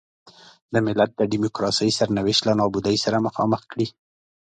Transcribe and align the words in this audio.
د 0.73 0.75
ملت 0.85 1.11
د 1.15 1.21
ډیموکراسۍ 1.31 1.89
سرنوشت 1.99 2.41
له 2.45 2.53
نابودۍ 2.59 2.97
سره 3.05 3.23
مخامخ 3.27 3.61
کړي. 3.71 3.87